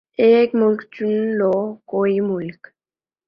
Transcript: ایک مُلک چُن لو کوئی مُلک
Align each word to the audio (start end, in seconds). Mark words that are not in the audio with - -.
ایک 0.23 0.49
مُلک 0.59 0.81
چُن 0.93 1.13
لو 1.39 1.53
کوئی 1.91 2.17
مُلک 2.29 2.61